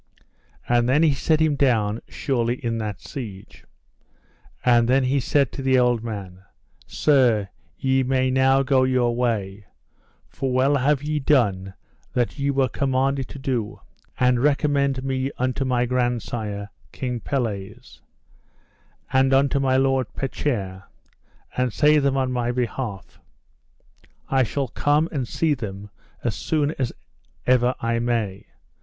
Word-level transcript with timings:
And 0.67 0.89
then 0.89 1.03
he 1.03 1.13
set 1.13 1.39
him 1.39 1.55
down 1.55 2.01
surely 2.07 2.55
in 2.55 2.79
that 2.79 3.01
siege. 3.01 3.65
And 4.65 4.87
then 4.89 5.03
he 5.03 5.19
said 5.19 5.51
to 5.51 5.61
the 5.61 5.77
old 5.77 6.03
man: 6.03 6.41
Sir, 6.87 7.49
ye 7.77 8.01
may 8.01 8.31
now 8.31 8.63
go 8.63 8.83
your 8.83 9.15
way, 9.15 9.67
for 10.27 10.51
well 10.51 10.77
have 10.77 11.03
ye 11.03 11.19
done 11.19 11.75
that 12.13 12.39
ye 12.39 12.49
were 12.49 12.67
commanded 12.67 13.27
to 13.27 13.37
do; 13.37 13.79
and 14.19 14.39
recommend 14.41 15.03
me 15.03 15.29
unto 15.37 15.65
my 15.65 15.85
grandsire, 15.85 16.69
King 16.91 17.19
Pelles, 17.19 18.01
and 19.13 19.31
unto 19.31 19.59
my 19.59 19.77
lord 19.77 20.07
Petchere, 20.15 20.85
and 21.55 21.71
say 21.71 21.99
them 21.99 22.17
on 22.17 22.31
my 22.31 22.51
behalf, 22.51 23.19
I 24.31 24.41
shall 24.41 24.67
come 24.69 25.09
and 25.11 25.27
see 25.27 25.53
them 25.53 25.91
as 26.23 26.33
soon 26.33 26.71
as 26.79 26.91
ever 27.45 27.75
I 27.81 27.99
may. 27.99 28.47